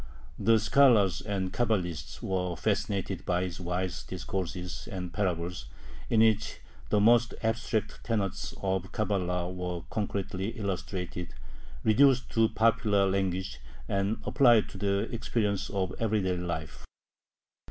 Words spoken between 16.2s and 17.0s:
life.